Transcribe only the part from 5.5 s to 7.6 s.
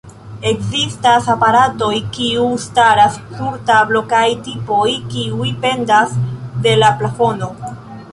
pendas de la plafono.